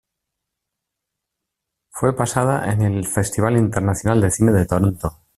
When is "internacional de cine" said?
3.55-4.51